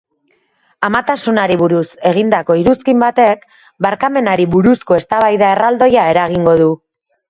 Amatasunari 0.87 1.57
buruz 1.63 1.83
egindako 2.13 2.57
iruzkin 2.63 3.05
batek 3.07 3.47
barkamenari 3.89 4.51
buruzko 4.59 5.01
eztabaida 5.03 5.57
erraldoia 5.61 6.13
eragingo 6.17 6.63
du. 6.67 6.77